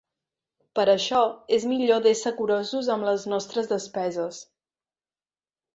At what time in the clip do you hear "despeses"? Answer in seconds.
3.77-4.45